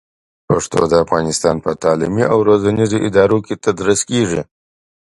[0.47, 4.41] پښتو د افغانستان په تعلیمي او روزنیزو ادارو کې تدریس کېږي.